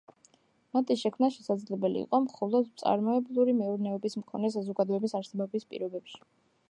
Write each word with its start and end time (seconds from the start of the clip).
მათი 0.77 0.95
შექმნა 1.01 1.27
შესაძლებელი 1.35 2.01
იყო 2.05 2.21
მხოლოდ 2.25 2.71
მწარმოებლური 2.71 3.55
მეურნეობის 3.61 4.19
მქონე 4.25 4.53
საზოგადოების 4.57 5.15
არსებობის 5.21 5.69
პირობებში. 5.75 6.21